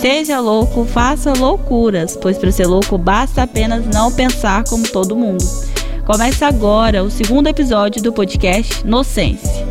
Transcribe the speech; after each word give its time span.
Seja 0.00 0.38
louco, 0.38 0.84
faça 0.84 1.32
loucuras, 1.32 2.16
pois 2.16 2.38
para 2.38 2.52
ser 2.52 2.66
louco 2.66 2.96
basta 2.96 3.42
apenas 3.42 3.84
não 3.84 4.12
pensar 4.12 4.62
como 4.62 4.86
todo 4.86 5.16
mundo. 5.16 5.44
Começa 6.06 6.46
agora 6.46 7.02
o 7.02 7.10
segundo 7.10 7.48
episódio 7.48 8.00
do 8.00 8.12
podcast 8.12 8.86
Nocense. 8.86 9.64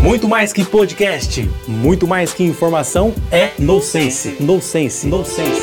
Muito 0.00 0.28
mais 0.28 0.52
que 0.52 0.64
podcast, 0.64 1.50
muito 1.66 2.06
mais 2.06 2.32
que 2.32 2.44
informação 2.44 3.12
é 3.32 3.50
Nocense. 3.58 4.36
Nocense, 4.38 5.04
Nocense. 5.08 5.62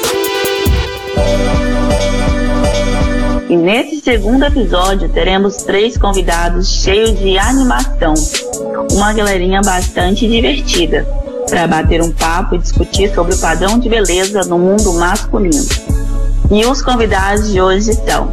E 3.50 3.56
nesse 3.56 4.02
segundo 4.02 4.44
episódio 4.44 5.08
teremos 5.08 5.64
três 5.64 5.98
convidados 5.98 6.68
cheios 6.68 7.18
de 7.18 7.38
animação. 7.38 8.14
Uma 8.92 9.14
galerinha 9.14 9.62
bastante 9.62 10.28
divertida 10.28 11.25
para 11.56 11.68
bater 11.68 12.02
um 12.02 12.12
papo 12.12 12.56
e 12.56 12.58
discutir 12.58 13.16
sobre 13.16 13.34
o 13.34 13.38
padrão 13.38 13.80
de 13.80 13.88
beleza 13.88 14.44
no 14.44 14.60
mundo 14.60 14.92
masculino. 14.92 15.66
E 16.52 16.66
os 16.66 16.82
convidados 16.82 17.50
de 17.50 17.62
hoje 17.62 17.94
são 17.94 18.30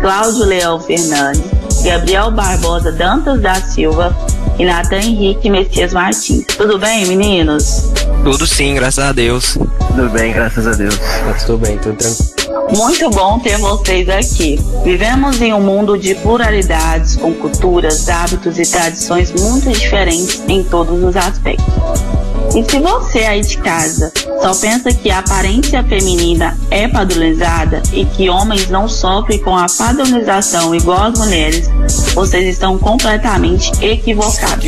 Cláudio 0.00 0.44
Leão 0.44 0.80
Fernandes, 0.80 1.44
Gabriel 1.84 2.32
Barbosa 2.32 2.90
Dantas 2.90 3.40
da 3.40 3.54
Silva 3.54 4.12
e 4.58 4.64
Natan 4.64 4.98
Henrique 4.98 5.48
Messias 5.48 5.92
Martins. 5.92 6.44
Tudo 6.56 6.80
bem, 6.80 7.06
meninos? 7.06 7.92
Tudo 8.24 8.44
sim, 8.44 8.74
graças 8.74 9.04
a 9.04 9.12
Deus. 9.12 9.56
Tudo 9.94 10.08
bem, 10.10 10.32
graças 10.32 10.66
a 10.66 10.72
Deus. 10.72 10.98
Tudo 11.46 11.58
bem, 11.58 11.78
tudo 11.78 11.96
tranquilo. 11.96 12.76
Muito 12.76 13.08
bom 13.10 13.38
ter 13.38 13.56
vocês 13.58 14.08
aqui. 14.08 14.58
Vivemos 14.82 15.40
em 15.40 15.54
um 15.54 15.60
mundo 15.60 15.96
de 15.96 16.12
pluralidades, 16.16 17.14
com 17.14 17.32
culturas, 17.34 18.08
hábitos 18.08 18.58
e 18.58 18.68
tradições 18.68 19.32
muito 19.40 19.70
diferentes 19.70 20.42
em 20.48 20.64
todos 20.64 21.00
os 21.04 21.16
aspectos. 21.16 22.17
E 22.54 22.64
se 22.68 22.80
você 22.80 23.18
aí 23.20 23.40
de 23.40 23.58
casa 23.58 24.12
só 24.40 24.54
pensa 24.54 24.92
que 24.92 25.10
a 25.10 25.18
aparência 25.18 25.82
feminina 25.84 26.56
é 26.70 26.88
padronizada 26.88 27.82
e 27.92 28.04
que 28.04 28.28
homens 28.28 28.68
não 28.68 28.88
sofrem 28.88 29.38
com 29.38 29.56
a 29.56 29.66
padronização 29.66 30.74
igual 30.74 31.04
as 31.04 31.18
mulheres, 31.18 31.68
vocês 32.14 32.46
estão 32.48 32.78
completamente 32.78 33.72
equivocados. 33.84 34.64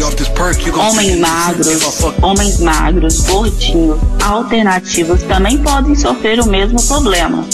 Homens 0.77 1.19
magros, 1.19 2.03
homens 2.23 2.61
magros, 2.61 3.21
gordinhos, 3.23 3.99
alternativos 4.23 5.23
também 5.23 5.59
podem 5.59 5.95
sofrer 5.95 6.41
o 6.41 6.47
mesmo 6.47 6.81
problema. 6.83 7.45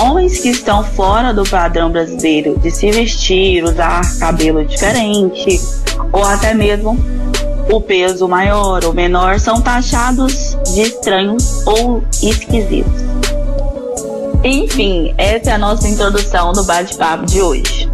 Homens 0.00 0.38
que 0.40 0.50
estão 0.50 0.84
fora 0.84 1.32
do 1.32 1.44
padrão 1.44 1.90
brasileiro 1.90 2.58
de 2.58 2.70
se 2.70 2.90
vestir, 2.90 3.64
usar 3.64 4.02
cabelo 4.18 4.64
diferente, 4.64 5.60
ou 6.12 6.24
até 6.24 6.54
mesmo 6.54 6.98
o 7.70 7.80
peso 7.80 8.28
maior 8.28 8.84
ou 8.84 8.92
menor 8.92 9.40
são 9.40 9.60
taxados 9.60 10.56
de 10.72 10.82
estranhos 10.82 11.66
ou 11.66 12.02
esquisitos. 12.22 13.02
Enfim, 14.44 15.12
essa 15.18 15.50
é 15.50 15.52
a 15.54 15.58
nossa 15.58 15.88
introdução 15.88 16.52
no 16.52 16.64
bate-papo 16.64 17.26
de 17.26 17.42
hoje. 17.42 17.90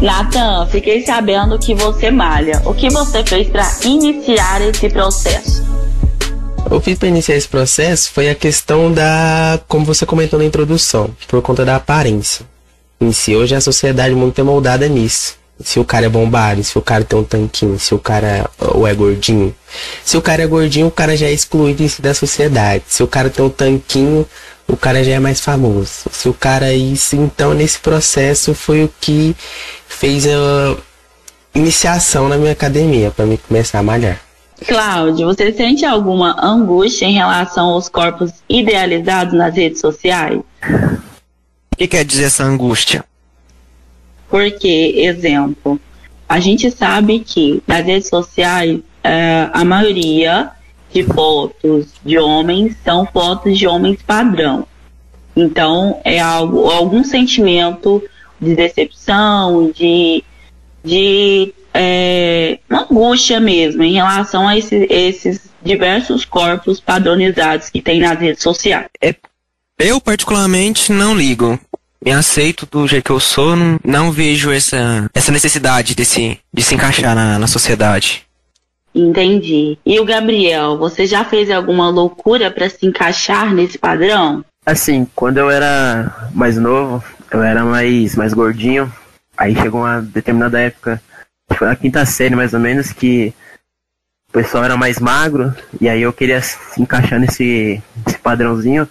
Natan, 0.00 0.66
fiquei 0.66 1.04
sabendo 1.04 1.58
que 1.58 1.74
você 1.74 2.10
malha. 2.10 2.62
O 2.64 2.74
que 2.74 2.88
você 2.88 3.24
fez 3.24 3.48
para 3.48 3.66
iniciar 3.84 4.60
esse 4.60 4.88
processo? 4.88 5.64
Eu 6.70 6.80
fiz 6.80 6.98
para 6.98 7.08
iniciar 7.08 7.36
esse 7.36 7.48
processo 7.48 8.10
foi 8.12 8.28
a 8.28 8.34
questão 8.34 8.92
da, 8.92 9.58
como 9.66 9.84
você 9.84 10.04
comentou 10.04 10.38
na 10.38 10.44
introdução, 10.44 11.10
por 11.26 11.40
conta 11.40 11.64
da 11.64 11.76
aparência. 11.76 12.44
Em 13.00 13.12
si, 13.12 13.34
hoje 13.34 13.54
a 13.54 13.60
sociedade 13.60 14.14
muito 14.14 14.40
é 14.40 14.44
moldada 14.44 14.86
nisso 14.88 15.36
se 15.60 15.80
o 15.80 15.84
cara 15.84 16.06
é 16.06 16.08
bombado, 16.08 16.62
se 16.62 16.76
o 16.78 16.82
cara 16.82 17.04
tem 17.04 17.18
um 17.18 17.24
tanquinho, 17.24 17.78
se 17.78 17.94
o 17.94 17.98
cara 17.98 18.48
ou 18.58 18.86
é 18.86 18.94
gordinho. 18.94 19.54
Se 20.04 20.16
o 20.16 20.22
cara 20.22 20.42
é 20.42 20.46
gordinho, 20.46 20.86
o 20.86 20.90
cara 20.90 21.16
já 21.16 21.26
é 21.26 21.32
excluído 21.32 21.82
em 21.82 21.88
si 21.88 22.02
da 22.02 22.12
sociedade. 22.12 22.84
Se 22.86 23.02
o 23.02 23.06
cara 23.06 23.30
tem 23.30 23.44
um 23.44 23.50
tanquinho, 23.50 24.26
o 24.68 24.76
cara 24.76 25.02
já 25.02 25.12
é 25.12 25.18
mais 25.18 25.40
famoso. 25.40 26.10
Se 26.10 26.28
o 26.28 26.34
cara 26.34 26.66
é 26.66 26.76
isso, 26.76 27.16
então 27.16 27.54
nesse 27.54 27.78
processo 27.78 28.54
foi 28.54 28.84
o 28.84 28.92
que 29.00 29.34
fez 29.88 30.26
a 30.26 30.76
iniciação 31.54 32.28
na 32.28 32.36
minha 32.36 32.52
academia 32.52 33.10
para 33.10 33.24
me 33.24 33.38
começar 33.38 33.78
a 33.78 33.82
malhar. 33.82 34.20
Cláudio, 34.66 35.26
você 35.26 35.52
sente 35.52 35.84
alguma 35.84 36.36
angústia 36.42 37.06
em 37.06 37.14
relação 37.14 37.66
aos 37.66 37.88
corpos 37.88 38.32
idealizados 38.48 39.34
nas 39.34 39.54
redes 39.54 39.80
sociais? 39.80 40.40
O 41.72 41.76
que 41.76 41.86
quer 41.86 42.04
dizer 42.04 42.24
essa 42.24 42.44
angústia? 42.44 43.04
Porque, 44.28 44.94
exemplo, 44.96 45.80
a 46.28 46.40
gente 46.40 46.70
sabe 46.70 47.20
que 47.20 47.62
nas 47.66 47.84
redes 47.84 48.08
sociais 48.08 48.80
é, 49.02 49.48
a 49.52 49.64
maioria 49.64 50.50
de 50.92 51.04
fotos 51.04 51.86
de 52.04 52.18
homens 52.18 52.76
são 52.84 53.06
fotos 53.06 53.58
de 53.58 53.66
homens 53.66 54.02
padrão. 54.02 54.66
Então 55.36 56.00
é 56.04 56.18
algo, 56.18 56.70
algum 56.70 57.04
sentimento 57.04 58.02
de 58.40 58.54
decepção, 58.54 59.70
de, 59.70 60.24
de 60.82 61.52
é, 61.72 62.58
angústia 62.70 63.38
mesmo 63.38 63.82
em 63.82 63.94
relação 63.94 64.48
a 64.48 64.56
esse, 64.56 64.86
esses 64.90 65.50
diversos 65.62 66.24
corpos 66.24 66.80
padronizados 66.80 67.68
que 67.68 67.82
tem 67.82 68.00
nas 68.00 68.18
redes 68.18 68.42
sociais. 68.42 68.88
É, 69.02 69.14
eu 69.78 70.00
particularmente 70.00 70.90
não 70.90 71.14
ligo 71.14 71.58
me 72.06 72.12
aceito 72.12 72.68
do 72.70 72.86
jeito 72.86 73.04
que 73.04 73.10
eu 73.10 73.18
sou, 73.18 73.56
não, 73.56 73.80
não 73.84 74.12
vejo 74.12 74.52
essa, 74.52 75.10
essa 75.12 75.32
necessidade 75.32 75.96
desse, 75.96 76.38
de 76.54 76.62
se 76.62 76.76
encaixar 76.76 77.16
na, 77.16 77.36
na 77.36 77.48
sociedade. 77.48 78.24
Entendi. 78.94 79.76
E 79.84 79.98
o 79.98 80.04
Gabriel, 80.04 80.78
você 80.78 81.04
já 81.04 81.24
fez 81.24 81.50
alguma 81.50 81.90
loucura 81.90 82.48
para 82.48 82.70
se 82.70 82.86
encaixar 82.86 83.52
nesse 83.52 83.76
padrão? 83.76 84.44
Assim, 84.64 85.04
quando 85.16 85.38
eu 85.38 85.50
era 85.50 86.30
mais 86.32 86.56
novo, 86.56 87.02
eu 87.28 87.42
era 87.42 87.64
mais, 87.64 88.14
mais 88.14 88.32
gordinho. 88.32 88.90
Aí 89.36 89.56
chegou 89.56 89.80
uma 89.80 90.00
determinada 90.00 90.60
época, 90.60 91.02
foi 91.54 91.66
na 91.66 91.74
quinta 91.74 92.06
série 92.06 92.36
mais 92.36 92.54
ou 92.54 92.60
menos, 92.60 92.92
que 92.92 93.34
o 94.30 94.32
pessoal 94.32 94.64
era 94.64 94.76
mais 94.76 95.00
magro, 95.00 95.52
e 95.80 95.88
aí 95.88 96.02
eu 96.02 96.12
queria 96.12 96.40
se 96.40 96.80
encaixar 96.80 97.18
nesse, 97.18 97.82
nesse 98.06 98.18
padrãozinho. 98.18 98.88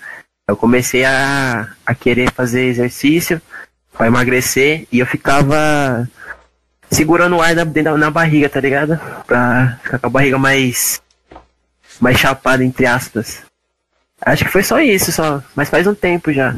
Eu 0.48 0.56
comecei 0.56 1.04
a, 1.04 1.70
a 1.84 1.96
querer 1.96 2.32
fazer 2.32 2.66
exercício 2.66 3.42
para 3.92 4.06
emagrecer 4.06 4.88
e 4.92 5.00
eu 5.00 5.06
ficava 5.08 6.08
segurando 6.88 7.38
o 7.38 7.42
ar 7.42 7.56
na, 7.56 7.66
na 7.98 8.12
barriga, 8.12 8.48
tá 8.48 8.60
ligado? 8.60 9.00
Pra 9.26 9.80
ficar 9.82 9.98
com 9.98 10.06
a 10.06 10.10
barriga 10.10 10.38
mais 10.38 11.02
mais 12.00 12.20
chapada 12.20 12.64
entre 12.64 12.86
aspas. 12.86 13.42
Acho 14.22 14.46
que 14.46 14.52
foi 14.52 14.62
só 14.62 14.80
isso, 14.80 15.12
só, 15.12 15.42
mas 15.56 15.70
faz 15.70 15.88
um 15.88 15.96
tempo 15.96 16.32
já. 16.32 16.56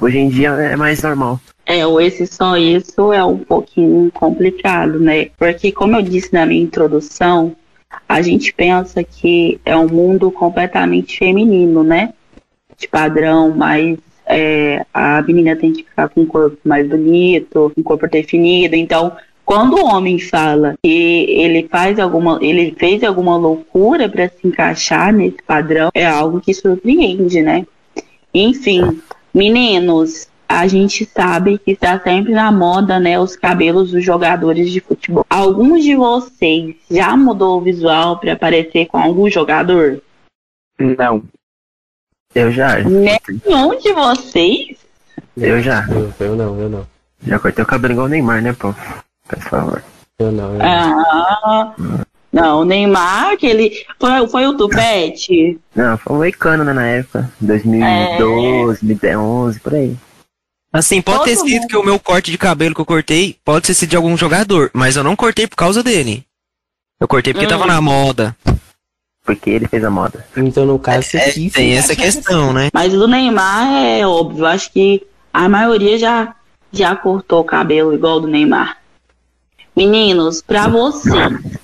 Hoje 0.00 0.18
em 0.18 0.28
dia 0.28 0.48
é 0.48 0.74
mais 0.74 1.00
normal. 1.02 1.40
É, 1.64 1.86
o 1.86 2.00
esse 2.00 2.26
só 2.26 2.56
isso 2.56 3.12
é 3.12 3.24
um 3.24 3.38
pouquinho 3.38 4.10
complicado, 4.10 4.98
né? 4.98 5.30
Porque 5.38 5.70
como 5.70 5.94
eu 5.94 6.02
disse 6.02 6.32
na 6.32 6.44
minha 6.44 6.62
introdução, 6.62 7.54
a 8.08 8.20
gente 8.20 8.52
pensa 8.52 9.04
que 9.04 9.60
é 9.64 9.76
um 9.76 9.86
mundo 9.86 10.28
completamente 10.32 11.18
feminino, 11.18 11.84
né? 11.84 12.12
De 12.78 12.88
padrão, 12.88 13.50
mas 13.54 13.98
é, 14.26 14.84
a 14.94 15.20
menina 15.22 15.56
tem 15.56 15.72
que 15.72 15.82
ficar 15.82 16.08
com 16.08 16.22
um 16.22 16.26
corpo 16.26 16.56
mais 16.64 16.88
bonito, 16.88 17.72
um 17.76 17.82
corpo 17.82 18.08
definido. 18.08 18.76
Então, 18.76 19.12
quando 19.44 19.76
o 19.76 19.86
homem 19.86 20.18
fala 20.18 20.74
que 20.82 21.26
ele 21.28 21.66
faz 21.70 21.98
alguma, 21.98 22.38
ele 22.42 22.76
fez 22.78 23.02
alguma 23.02 23.36
loucura 23.36 24.08
para 24.08 24.28
se 24.28 24.46
encaixar 24.46 25.12
nesse 25.12 25.42
padrão, 25.46 25.88
é 25.94 26.06
algo 26.06 26.40
que 26.40 26.52
surpreende, 26.52 27.40
né? 27.40 27.66
Enfim, 28.34 29.00
meninos, 29.32 30.28
a 30.46 30.66
gente 30.66 31.06
sabe 31.06 31.58
que 31.58 31.72
está 31.72 31.98
sempre 31.98 32.32
na 32.32 32.52
moda, 32.52 33.00
né, 33.00 33.18
os 33.18 33.36
cabelos 33.36 33.92
dos 33.92 34.04
jogadores 34.04 34.70
de 34.70 34.80
futebol. 34.80 35.24
Alguns 35.28 35.82
de 35.82 35.94
vocês 35.94 36.76
já 36.90 37.16
mudou 37.16 37.58
o 37.58 37.62
visual 37.62 38.18
para 38.18 38.36
parecer 38.36 38.86
com 38.86 38.98
algum 38.98 39.30
jogador? 39.30 40.02
Não. 40.78 41.22
Eu 42.34 42.52
já. 42.52 42.78
Nenhum 42.78 43.78
de 43.78 43.92
vocês? 43.92 44.76
Eu 45.36 45.62
já. 45.62 45.86
Eu, 45.88 46.12
eu 46.20 46.36
não, 46.36 46.60
eu 46.60 46.68
não. 46.68 46.86
Já 47.26 47.38
cortei 47.38 47.64
o 47.64 47.66
cabelo 47.66 47.94
igual 47.94 48.06
o 48.06 48.10
Neymar, 48.10 48.42
né, 48.42 48.52
pô? 48.52 48.74
Por 49.26 49.38
favor. 49.40 49.82
Eu 50.18 50.32
não, 50.32 50.52
eu 50.52 50.58
não. 50.58 50.66
Ah, 50.66 51.74
não, 52.32 52.60
o 52.60 52.64
Neymar, 52.64 53.32
aquele. 53.32 53.84
Foi, 53.98 54.28
foi 54.28 54.46
o 54.46 54.56
Tupete? 54.56 55.58
Não, 55.74 55.96
foi 55.96 56.14
o 56.14 56.18
Moicano, 56.18 56.64
né, 56.64 56.72
na 56.72 56.86
época. 56.86 57.30
2012, 57.40 58.84
é... 58.84 58.86
2011, 58.86 59.60
por 59.60 59.74
aí. 59.74 59.96
Assim, 60.72 61.00
pode 61.00 61.18
Todo 61.18 61.26
ter 61.26 61.36
sido 61.36 61.60
mundo. 61.60 61.68
que 61.68 61.76
o 61.76 61.84
meu 61.84 61.98
corte 61.98 62.30
de 62.30 62.36
cabelo 62.36 62.74
que 62.74 62.80
eu 62.80 62.86
cortei 62.86 63.36
pode 63.42 63.66
ter 63.66 63.74
sido 63.74 63.90
de 63.90 63.96
algum 63.96 64.16
jogador, 64.16 64.70
mas 64.74 64.96
eu 64.96 65.02
não 65.02 65.16
cortei 65.16 65.46
por 65.46 65.56
causa 65.56 65.82
dele. 65.82 66.24
Eu 67.00 67.08
cortei 67.08 67.32
porque 67.32 67.46
hum. 67.46 67.50
tava 67.50 67.64
na 67.64 67.80
moda 67.80 68.36
porque 69.28 69.50
ele 69.50 69.68
fez 69.68 69.84
a 69.84 69.90
moda. 69.90 70.24
Então, 70.34 70.64
no 70.64 70.78
caso, 70.78 71.02
você 71.02 71.18
é, 71.18 71.30
quis. 71.30 71.52
Tem 71.52 71.76
essa 71.76 71.94
questão, 71.94 72.50
né? 72.50 72.70
Mas 72.72 72.94
o 72.94 73.06
Neymar 73.06 73.84
é 73.84 74.06
óbvio. 74.06 74.46
Acho 74.46 74.72
que 74.72 75.06
a 75.30 75.46
maioria 75.50 75.98
já, 75.98 76.34
já 76.72 76.96
cortou 76.96 77.40
o 77.40 77.44
cabelo 77.44 77.92
igual 77.92 78.20
do 78.20 78.26
Neymar. 78.26 78.78
Meninos, 79.76 80.40
para 80.40 80.66
vocês, 80.66 81.14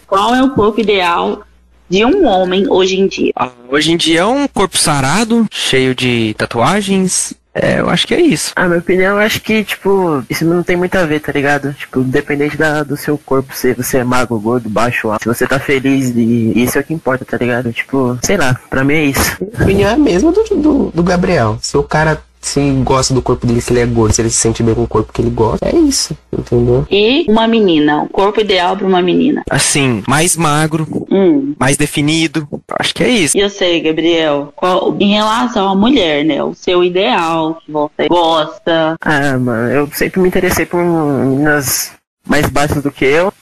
qual 0.06 0.34
é 0.34 0.42
o 0.42 0.50
corpo 0.50 0.78
ideal 0.78 1.42
de 1.88 2.04
um 2.04 2.26
homem 2.26 2.66
hoje 2.68 3.00
em 3.00 3.06
dia? 3.06 3.32
Ah, 3.34 3.48
hoje 3.70 3.92
em 3.92 3.96
dia 3.96 4.20
é 4.20 4.26
um 4.26 4.46
corpo 4.46 4.76
sarado, 4.76 5.46
cheio 5.50 5.94
de 5.94 6.34
tatuagens. 6.36 7.32
É, 7.54 7.78
eu 7.78 7.88
acho 7.88 8.06
que 8.06 8.14
é 8.14 8.20
isso. 8.20 8.52
Ah, 8.56 8.66
minha 8.66 8.80
opinião, 8.80 9.12
eu 9.14 9.24
acho 9.24 9.40
que, 9.40 9.62
tipo, 9.62 10.24
isso 10.28 10.44
não 10.44 10.62
tem 10.62 10.76
muito 10.76 10.96
a 10.96 11.06
ver, 11.06 11.20
tá 11.20 11.30
ligado? 11.30 11.72
Tipo, 11.72 12.00
independente 12.00 12.56
da, 12.56 12.82
do 12.82 12.96
seu 12.96 13.16
corpo, 13.16 13.54
se 13.54 13.72
você 13.74 13.98
é 13.98 14.04
magro, 14.04 14.38
gordo, 14.40 14.68
baixo, 14.68 15.08
alto, 15.08 15.22
se 15.22 15.28
você 15.28 15.46
tá 15.46 15.60
feliz, 15.60 16.10
e 16.16 16.52
isso 16.56 16.76
é 16.76 16.80
o 16.80 16.84
que 16.84 16.92
importa, 16.92 17.24
tá 17.24 17.36
ligado? 17.36 17.72
Tipo, 17.72 18.18
sei 18.22 18.36
lá, 18.36 18.58
pra 18.68 18.82
mim 18.82 18.94
é 18.94 19.04
isso. 19.04 19.38
A 19.56 19.62
opinião 19.62 19.90
é 19.90 19.94
a 19.94 19.98
mesma 19.98 20.32
do, 20.32 20.42
do, 20.42 20.90
do 20.90 21.02
Gabriel. 21.02 21.56
Se 21.60 21.76
o 21.76 21.84
cara 21.84 22.20
se 22.46 22.60
gosta 22.82 23.14
do 23.14 23.22
corpo 23.22 23.46
dele, 23.46 23.60
se 23.60 23.72
ele 23.72 23.80
é 23.80 23.86
gordo, 23.86 24.12
se 24.14 24.22
ele 24.22 24.30
se 24.30 24.36
sente 24.36 24.62
bem 24.62 24.74
com 24.74 24.82
o 24.82 24.88
corpo 24.88 25.12
que 25.12 25.22
ele 25.22 25.30
gosta, 25.30 25.68
é 25.68 25.74
isso, 25.76 26.16
entendeu? 26.32 26.86
E 26.90 27.24
uma 27.28 27.46
menina, 27.48 28.02
o 28.02 28.08
corpo 28.08 28.40
ideal 28.40 28.76
para 28.76 28.86
uma 28.86 29.02
menina. 29.02 29.42
Assim, 29.50 30.02
mais 30.08 30.36
magro, 30.36 30.86
Hum. 31.10 31.54
mais 31.58 31.76
definido. 31.76 32.46
Acho 32.78 32.94
que 32.94 33.04
é 33.04 33.08
isso. 33.08 33.36
E 33.36 33.40
eu 33.40 33.50
sei, 33.50 33.80
Gabriel, 33.80 34.52
qual, 34.54 34.96
em 35.00 35.14
relação 35.14 35.68
à 35.68 35.74
mulher, 35.74 36.24
né? 36.24 36.42
O 36.42 36.54
seu 36.54 36.82
ideal, 36.84 37.56
que 37.64 37.72
você 37.72 38.08
gosta. 38.08 38.96
Ah, 39.00 39.38
mano, 39.38 39.70
eu 39.70 39.88
sempre 39.92 40.20
me 40.20 40.28
interessei 40.28 40.66
por 40.66 40.82
meninas 40.82 41.92
mais 42.26 42.48
baixas 42.48 42.82
do 42.82 42.90
que 42.90 43.04
eu. 43.04 43.32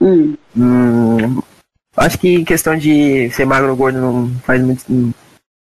Hum. 0.00 0.34
Hum, 0.56 1.40
acho 1.96 2.18
que 2.18 2.34
em 2.34 2.44
questão 2.44 2.76
de 2.76 3.30
ser 3.30 3.44
magro 3.44 3.70
ou 3.70 3.76
gordo 3.76 4.00
não 4.00 4.30
faz 4.44 4.62
muito. 4.62 4.84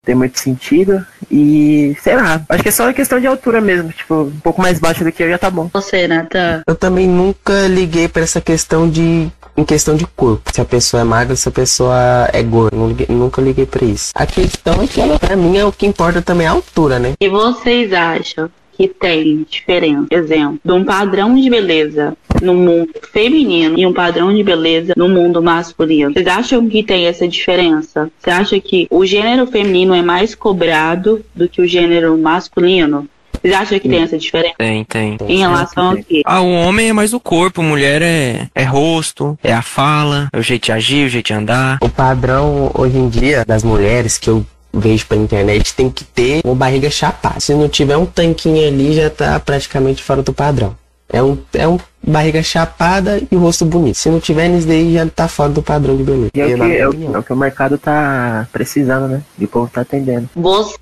Tem 0.04 0.14
muito 0.14 0.38
sentido. 0.38 1.04
E 1.30 1.96
sei 2.02 2.14
lá, 2.16 2.42
acho 2.48 2.62
que 2.62 2.68
é 2.68 2.72
só 2.72 2.84
uma 2.84 2.92
questão 2.92 3.18
de 3.18 3.26
altura 3.26 3.60
mesmo. 3.60 3.90
Tipo, 3.90 4.14
um 4.24 4.40
pouco 4.40 4.60
mais 4.60 4.78
baixo 4.78 5.02
do 5.02 5.10
que 5.10 5.22
eu 5.22 5.30
já 5.30 5.38
tá 5.38 5.50
bom. 5.50 5.70
Você, 5.72 6.06
Natan. 6.06 6.62
Eu 6.66 6.74
também 6.74 7.08
nunca 7.08 7.66
liguei 7.68 8.06
pra 8.08 8.22
essa 8.22 8.40
questão 8.40 8.88
de. 8.88 9.28
Em 9.56 9.64
questão 9.64 9.94
de 9.94 10.04
corpo. 10.16 10.50
Se 10.52 10.60
a 10.60 10.64
pessoa 10.64 11.00
é 11.02 11.04
magra, 11.04 11.36
se 11.36 11.48
a 11.48 11.52
pessoa 11.52 12.28
é 12.32 12.42
gorda. 12.42 12.76
Não 12.76 12.88
liguei- 12.88 13.06
nunca 13.08 13.40
liguei 13.40 13.64
pra 13.64 13.84
isso. 13.86 14.10
A 14.14 14.26
questão 14.26 14.82
é 14.82 14.86
que 14.88 15.00
ela, 15.00 15.16
pra 15.16 15.36
mim, 15.36 15.56
é 15.56 15.64
o 15.64 15.70
que 15.70 15.86
importa 15.86 16.20
também 16.20 16.44
é 16.46 16.50
a 16.50 16.52
altura, 16.52 16.98
né? 16.98 17.12
E 17.20 17.28
vocês 17.28 17.92
acham 17.92 18.50
que 18.76 18.88
tem 18.88 19.46
diferença, 19.48 20.06
exemplo, 20.10 20.58
de 20.64 20.72
um 20.72 20.84
padrão 20.84 21.34
de 21.34 21.48
beleza 21.48 22.16
no 22.42 22.54
mundo 22.54 22.90
feminino 23.12 23.78
e 23.78 23.86
um 23.86 23.92
padrão 23.92 24.34
de 24.34 24.42
beleza 24.42 24.94
no 24.96 25.08
mundo 25.08 25.42
masculino? 25.42 26.12
Vocês 26.12 26.26
acham 26.26 26.68
que 26.68 26.82
tem 26.82 27.06
essa 27.06 27.26
diferença? 27.26 28.10
Você 28.18 28.30
acha 28.30 28.60
que 28.60 28.86
o 28.90 29.04
gênero 29.06 29.46
feminino 29.46 29.94
é 29.94 30.02
mais 30.02 30.34
cobrado 30.34 31.24
do 31.34 31.48
que 31.48 31.60
o 31.60 31.66
gênero 31.66 32.16
masculino? 32.18 33.08
Vocês 33.44 33.54
acham 33.54 33.78
que 33.78 33.88
tem 33.90 34.02
essa 34.02 34.16
diferença? 34.16 34.54
Tem, 34.56 34.84
tem. 34.84 35.18
Em 35.28 35.38
relação 35.38 35.90
ao 35.90 35.96
quê? 35.96 36.22
Ah, 36.24 36.40
o 36.40 36.50
homem 36.50 36.88
é 36.88 36.92
mais 36.94 37.12
o 37.12 37.20
corpo, 37.20 37.62
mulher 37.62 38.00
é, 38.00 38.48
é 38.54 38.64
rosto, 38.64 39.38
é 39.44 39.52
a 39.52 39.60
fala, 39.60 40.30
é 40.32 40.38
o 40.38 40.42
jeito 40.42 40.64
de 40.64 40.72
agir, 40.72 41.06
o 41.06 41.10
jeito 41.10 41.26
de 41.26 41.34
andar. 41.34 41.76
O 41.82 41.88
padrão 41.90 42.70
hoje 42.74 42.96
em 42.96 43.06
dia 43.10 43.44
das 43.44 43.62
mulheres 43.62 44.16
que 44.16 44.30
eu 44.30 44.46
vejo 44.74 45.06
pela 45.06 45.22
internet 45.22 45.74
tem 45.74 45.90
que 45.90 46.04
ter 46.04 46.40
uma 46.44 46.54
barriga 46.54 46.90
chapada. 46.90 47.40
Se 47.40 47.54
não 47.54 47.68
tiver 47.68 47.96
um 47.96 48.06
tanquinho 48.06 48.66
ali, 48.66 48.94
já 48.94 49.10
tá 49.10 49.38
praticamente 49.40 50.02
fora 50.02 50.22
do 50.22 50.32
padrão. 50.32 50.76
É 51.08 51.22
um, 51.22 51.38
é 51.52 51.68
um 51.68 51.78
barriga 52.02 52.42
chapada 52.42 53.22
e 53.30 53.36
o 53.36 53.38
rosto 53.38 53.64
bonito. 53.64 53.96
Se 53.96 54.08
não 54.08 54.18
tiver 54.18 54.48
nisso 54.48 54.66
daí, 54.66 54.94
já 54.94 55.06
tá 55.06 55.28
fora 55.28 55.50
do 55.50 55.62
padrão 55.62 55.96
de 55.96 56.02
beleza. 56.02 56.30
E 56.34 56.40
é 56.40 56.46
o, 56.46 56.56
que, 56.56 56.76
é, 56.76 56.88
o, 56.88 57.14
é 57.14 57.18
o 57.18 57.22
que 57.22 57.32
o 57.32 57.36
mercado 57.36 57.78
tá 57.78 58.48
precisando, 58.52 59.08
né? 59.08 59.22
E 59.38 59.44
o 59.44 59.48
povo 59.48 59.70
tá 59.72 59.82
atendendo. 59.82 60.28
Você, 60.34 60.76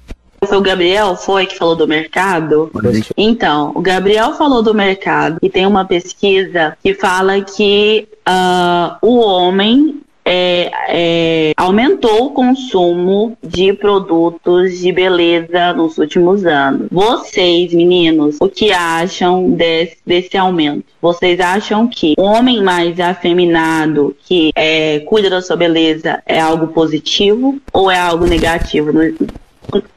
foi 0.46 0.58
o 0.58 0.62
Gabriel 0.62 1.16
foi 1.16 1.46
que 1.46 1.56
falou 1.56 1.76
do 1.76 1.86
mercado? 1.86 2.70
Então, 3.16 3.72
o 3.74 3.80
Gabriel 3.80 4.32
falou 4.34 4.62
do 4.62 4.74
mercado 4.74 5.38
e 5.42 5.48
tem 5.48 5.66
uma 5.66 5.84
pesquisa 5.84 6.76
que 6.82 6.94
fala 6.94 7.40
que 7.40 8.08
ah, 8.26 8.98
o 9.00 9.18
homem 9.18 10.00
é, 10.24 10.70
é, 10.88 11.52
aumentou 11.56 12.26
o 12.26 12.30
consumo 12.30 13.36
de 13.42 13.72
produtos 13.72 14.78
de 14.78 14.92
beleza 14.92 15.72
nos 15.72 15.98
últimos 15.98 16.44
anos. 16.46 16.86
Vocês, 16.90 17.72
meninos, 17.72 18.36
o 18.40 18.48
que 18.48 18.72
acham 18.72 19.50
desse, 19.50 19.96
desse 20.06 20.36
aumento? 20.36 20.84
Vocês 21.00 21.40
acham 21.40 21.88
que 21.88 22.14
um 22.18 22.22
homem 22.24 22.62
mais 22.62 22.98
afeminado 23.00 24.16
que 24.24 24.50
é, 24.54 25.00
cuida 25.00 25.28
da 25.28 25.42
sua 25.42 25.56
beleza 25.56 26.22
é 26.26 26.40
algo 26.40 26.68
positivo 26.68 27.58
ou 27.72 27.90
é 27.90 27.98
algo 27.98 28.26
negativo? 28.26 28.92
No- 28.92 29.32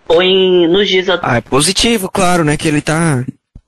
ou 0.07 0.21
em, 0.21 0.67
nos 0.67 0.87
dias 0.87 1.09
atuais? 1.09 1.33
Ah, 1.33 1.37
é 1.37 1.41
positivo, 1.41 2.09
claro, 2.11 2.43
né? 2.43 2.55
Que 2.55 2.67
ele 2.67 2.81
tá 2.81 3.25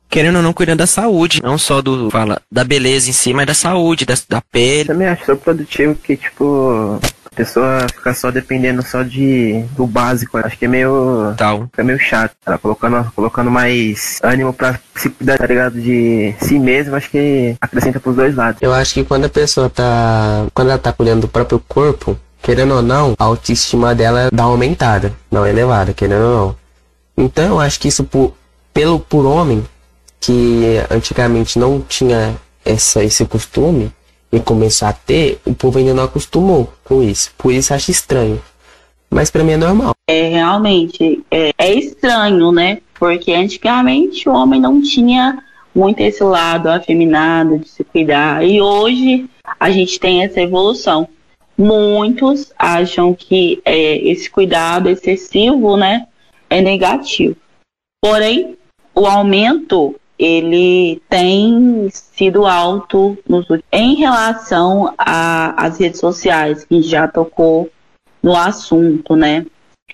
querendo 0.09 0.37
ou 0.37 0.41
não 0.41 0.53
cuidando 0.53 0.79
da 0.79 0.87
saúde, 0.87 1.41
não 1.43 1.57
só 1.57 1.81
do 1.81 2.09
fala 2.09 2.41
da 2.51 2.63
beleza 2.63 3.09
em 3.09 3.13
si, 3.13 3.33
mas 3.33 3.45
da 3.45 3.53
saúde, 3.53 4.05
da, 4.05 4.15
da 4.29 4.41
pele. 4.41 4.85
Também 4.85 5.07
acho 5.07 5.25
super 5.25 5.43
produtivo 5.43 5.95
que 5.95 6.15
tipo 6.15 6.99
a 7.25 7.35
pessoa 7.35 7.87
ficar 7.93 8.13
só 8.13 8.31
dependendo 8.31 8.81
só 8.81 9.03
de 9.03 9.63
do 9.75 9.85
básico, 9.85 10.37
acho 10.37 10.57
que 10.57 10.65
é 10.65 10.67
meio 10.67 11.33
tal, 11.37 11.63
fica 11.65 11.83
meio 11.83 11.99
chato. 11.99 12.35
Ela 12.45 12.57
colocando 12.57 13.11
colocando 13.15 13.51
mais 13.51 14.19
ânimo 14.23 14.53
pra 14.53 14.79
se 14.95 15.09
cuidar, 15.09 15.37
tá 15.37 15.45
ligado, 15.45 15.79
de 15.79 16.33
si 16.39 16.57
mesmo, 16.57 16.95
acho 16.95 17.09
que 17.09 17.55
acrescenta 17.61 17.99
pros 17.99 18.15
dois 18.15 18.35
lados. 18.35 18.61
Eu 18.61 18.73
acho 18.73 18.93
que 18.93 19.03
quando 19.03 19.25
a 19.25 19.29
pessoa 19.29 19.69
tá. 19.69 20.45
Quando 20.53 20.69
ela 20.69 20.79
tá 20.79 20.91
cuidando 20.91 21.21
do 21.21 21.27
próprio 21.27 21.59
corpo, 21.67 22.17
querendo 22.41 22.75
ou 22.75 22.81
não, 22.81 23.13
a 23.19 23.23
autoestima 23.25 23.93
dela 23.93 24.29
dá 24.31 24.43
uma 24.45 24.51
aumentada, 24.51 25.13
não 25.29 25.45
elevada, 25.45 25.93
querendo 25.93 26.23
ou 26.23 26.37
não. 26.37 26.55
Então 27.25 27.45
eu 27.45 27.59
acho 27.59 27.79
que 27.79 27.87
isso 27.87 28.03
por, 28.03 28.33
pelo 28.73 28.99
por 28.99 29.25
homem, 29.25 29.65
que 30.19 30.77
antigamente 30.89 31.57
não 31.57 31.79
tinha 31.81 32.35
essa, 32.65 33.03
esse 33.03 33.25
costume, 33.25 33.91
e 34.31 34.39
começou 34.39 34.87
a 34.87 34.93
ter, 34.93 35.39
o 35.45 35.53
povo 35.53 35.79
ainda 35.79 35.93
não 35.93 36.03
acostumou 36.03 36.71
com 36.83 37.01
isso. 37.01 37.31
Por 37.37 37.53
isso 37.53 37.71
eu 37.71 37.77
acho 37.77 37.91
estranho. 37.91 38.41
Mas 39.09 39.31
pra 39.31 39.43
mim 39.43 39.53
é 39.53 39.57
normal. 39.57 39.93
É 40.09 40.29
realmente 40.29 41.23
é, 41.31 41.51
é 41.57 41.73
estranho, 41.73 42.51
né? 42.51 42.79
Porque 42.99 43.31
antigamente 43.31 44.27
o 44.27 44.33
homem 44.33 44.59
não 44.59 44.81
tinha 44.81 45.41
muito 45.73 46.01
esse 46.01 46.23
lado 46.23 46.67
afeminado 46.67 47.59
de 47.59 47.69
se 47.69 47.83
cuidar. 47.83 48.43
E 48.43 48.59
hoje 48.59 49.29
a 49.59 49.69
gente 49.69 49.99
tem 49.99 50.23
essa 50.23 50.41
evolução. 50.41 51.07
Muitos 51.57 52.51
acham 52.57 53.13
que 53.13 53.61
é, 53.63 53.97
esse 53.97 54.29
cuidado 54.29 54.89
excessivo, 54.89 55.77
né, 55.77 56.05
é 56.49 56.61
negativo. 56.61 57.35
Porém, 58.01 58.55
o 58.93 59.07
aumento 59.07 59.95
ele 60.17 61.01
tem 61.09 61.89
sido 61.91 62.45
alto 62.45 63.17
nos 63.27 63.45
em 63.71 63.95
relação 63.95 64.93
às 64.97 65.79
redes 65.79 65.99
sociais, 65.99 66.65
que 66.65 66.81
já 66.81 67.07
tocou 67.07 67.69
no 68.21 68.35
assunto, 68.35 69.15
né? 69.15 69.45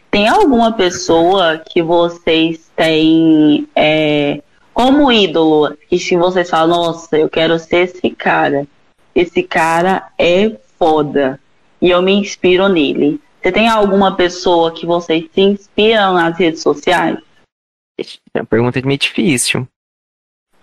Tem 0.09 0.27
alguma 0.27 0.71
pessoa 0.71 1.57
que 1.57 1.81
vocês 1.81 2.71
têm 2.75 3.67
é, 3.75 4.41
como 4.73 5.11
ídolo 5.11 5.75
e 5.91 5.99
se 5.99 6.15
vocês 6.15 6.49
falam, 6.49 6.77
nossa, 6.77 7.17
eu 7.17 7.29
quero 7.29 7.57
ser 7.59 7.89
esse 7.89 8.09
cara, 8.11 8.67
esse 9.13 9.43
cara 9.43 10.07
é 10.17 10.55
foda 10.77 11.39
e 11.81 11.89
eu 11.89 12.01
me 12.01 12.13
inspiro 12.13 12.67
nele. 12.69 13.19
Você 13.41 13.51
tem 13.51 13.67
alguma 13.67 14.15
pessoa 14.15 14.71
que 14.71 14.85
vocês 14.85 15.25
se 15.33 15.41
inspiram 15.41 16.13
nas 16.13 16.37
redes 16.37 16.61
sociais? 16.61 17.17
É 17.99 18.39
uma 18.39 18.45
pergunta 18.45 18.81
meio 18.81 18.97
difícil. 18.97 19.67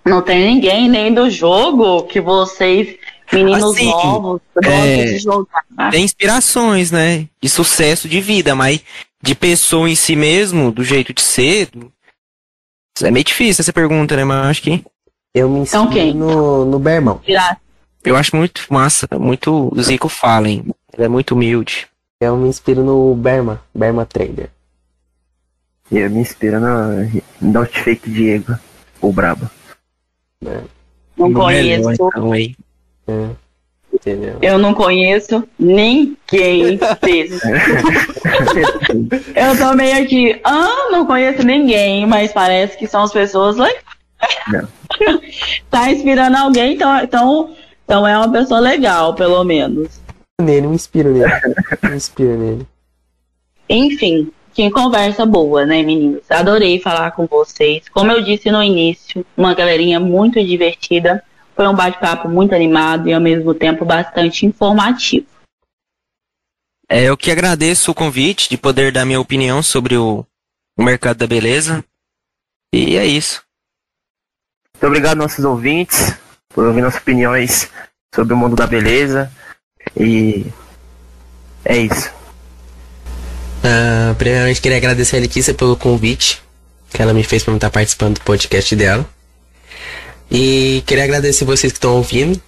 Não 0.05 0.23
tem 0.23 0.55
ninguém 0.55 0.89
nem 0.89 1.13
do 1.13 1.29
jogo 1.31 2.05
que 2.05 2.21
vocês, 2.21 2.97
meninos 3.33 3.75
Assim, 3.75 3.87
novos, 3.87 4.41
gostam 4.55 4.73
é, 4.73 5.05
de 5.05 5.19
jogar. 5.19 5.65
Tem 5.91 6.05
inspirações, 6.05 6.91
né? 6.91 7.29
De 7.41 7.49
sucesso 7.49 8.09
de 8.09 8.21
vida, 8.21 8.55
mas 8.55 8.81
de 9.23 9.35
pessoa 9.35 9.89
em 9.89 9.95
si 9.95 10.17
mesmo, 10.17 10.73
do 10.73 10.83
jeito 10.83 11.13
de 11.13 11.23
ser. 11.23 11.69
É 13.03 13.11
meio 13.11 13.25
difícil 13.25 13.63
essa 13.63 13.73
pergunta, 13.73 14.17
né? 14.17 14.25
Mas 14.25 14.45
eu 14.45 14.51
acho 14.51 14.63
que. 14.63 14.85
Eu 15.35 15.49
me 15.49 15.61
Então 15.61 15.85
inspiro 15.85 16.05
quem? 16.05 16.15
no, 16.15 16.65
no 16.65 16.79
Bermão. 16.79 17.21
Eu 18.05 18.17
acho 18.17 18.35
muito 18.35 18.65
massa, 18.71 19.07
muito 19.19 19.71
o 19.73 19.83
Zico 19.83 20.09
Fallen. 20.09 20.65
Ele 20.93 21.05
é 21.05 21.09
muito 21.09 21.33
humilde. 21.35 21.87
Eu 22.21 22.37
me 22.37 22.49
inspiro 22.49 22.83
no 22.83 23.15
Berma, 23.15 23.63
Berma 23.75 24.05
Trader. 24.05 24.51
Eu 25.91 26.11
me 26.11 26.21
inspiro 26.21 26.59
no, 26.61 27.23
no 27.41 27.59
Outfake 27.61 28.11
Diego, 28.11 28.55
o 29.01 29.13
Brabo. 29.13 29.49
Não 31.17 31.33
conheço. 31.35 31.91
Então. 31.93 32.35
É, 32.35 33.29
entendeu? 33.93 34.39
Eu 34.41 34.59
não 34.59 34.73
conheço 34.73 35.47
ninguém. 35.59 36.17
Eu 39.37 39.59
tô 39.59 39.75
meio 39.75 40.03
aqui, 40.03 40.41
ah, 40.45 40.89
não 40.91 41.05
conheço 41.05 41.43
ninguém, 41.45 42.07
mas 42.07 42.33
parece 42.33 42.79
que 42.79 42.87
são 42.87 43.03
as 43.03 43.13
pessoas 43.13 43.57
legais. 43.57 43.85
Não. 44.49 44.69
tá 45.71 45.91
inspirando 45.91 46.37
alguém, 46.37 46.75
então, 46.75 46.99
então, 47.01 47.57
então 47.85 48.07
é 48.07 48.17
uma 48.17 48.31
pessoa 48.31 48.61
legal, 48.61 49.15
pelo 49.15 49.45
menos. 49.45 50.01
Nele, 50.41 50.69
me 50.69 50.75
inspiro 50.75 51.13
nele. 51.13 51.33
me 51.83 51.97
inspiro 51.97 52.39
nele. 52.39 52.67
Enfim, 53.69 54.33
que 54.61 54.71
conversa 54.71 55.25
boa, 55.25 55.65
né, 55.65 55.83
meninos? 55.83 56.31
Adorei 56.31 56.79
falar 56.79 57.13
com 57.13 57.27
vocês. 57.27 57.89
Como 57.89 58.13
eu 58.13 58.23
disse 58.23 58.51
no 58.51 58.63
início, 58.63 59.25
uma 59.35 59.55
galerinha 59.55 59.99
muito 59.99 60.45
divertida. 60.45 61.25
Foi 61.57 61.67
um 61.67 61.75
bate-papo 61.75 62.29
muito 62.29 62.55
animado 62.55 63.09
e 63.09 63.15
ao 63.15 63.21
mesmo 63.21 63.55
tempo 63.55 63.85
bastante 63.85 64.45
informativo. 64.45 65.27
É, 66.89 67.05
eu 67.05 67.17
que 67.17 67.31
agradeço 67.31 67.91
o 67.91 67.95
convite 67.95 68.51
de 68.51 68.59
poder 68.59 68.93
dar 68.93 69.07
minha 69.07 69.21
opinião 69.21 69.63
sobre 69.63 69.97
o, 69.97 70.27
o 70.77 70.83
mercado 70.83 71.19
da 71.19 71.27
beleza. 71.27 71.83
E 72.75 72.97
é 72.97 73.07
isso. 73.07 73.43
Muito 74.75 74.87
obrigado, 74.87 75.19
nossos 75.19 75.45
ouvintes, 75.45 76.19
por 76.49 76.67
ouvir 76.67 76.83
nossas 76.83 77.01
opiniões 77.01 77.71
sobre 78.15 78.35
o 78.35 78.37
mundo 78.37 78.57
da 78.57 78.67
beleza. 78.67 79.33
E 79.97 80.45
é 81.65 81.79
isso. 81.79 82.20
Uh, 83.63 84.15
primeiramente, 84.17 84.61
queria 84.61 84.79
agradecer 84.79 85.17
a 85.17 85.21
Letícia 85.21 85.53
pelo 85.53 85.77
convite 85.77 86.43
que 86.93 87.01
ela 87.01 87.15
me 87.15 87.23
fez 87.23 87.43
para 87.43 87.55
estar 87.55 87.71
participando 87.71 88.15
do 88.15 88.21
podcast 88.23 88.75
dela. 88.75 89.09
E 90.31 90.83
queria 90.87 91.05
agradecer 91.05 91.45
vocês 91.45 91.73
que 91.73 91.79
estão 91.79 91.97
ouvindo 91.97 92.41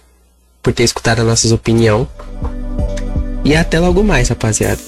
por 0.61 0.73
ter 0.73 0.83
escutado 0.83 1.19
as 1.19 1.25
nossas 1.25 1.51
opiniões. 1.51 2.07
E 3.43 3.55
até 3.55 3.79
logo 3.79 4.03
mais, 4.03 4.29
rapaziada. 4.29 4.79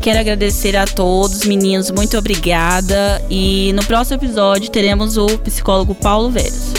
Quero 0.00 0.18
agradecer 0.18 0.76
a 0.76 0.84
todos, 0.84 1.44
meninos, 1.44 1.88
muito 1.92 2.18
obrigada. 2.18 3.24
E 3.30 3.72
no 3.72 3.84
próximo 3.84 4.16
episódio 4.16 4.68
teremos 4.70 5.16
o 5.16 5.38
psicólogo 5.38 5.94
Paulo 5.94 6.30
Veros. 6.30 6.72